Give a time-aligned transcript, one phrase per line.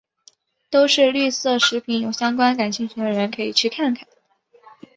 [0.71, 4.07] 都是绿色食品有相关感兴趣的人可以去看看。